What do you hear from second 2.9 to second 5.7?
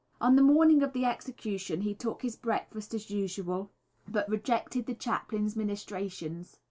as usual, but rejected the chaplain's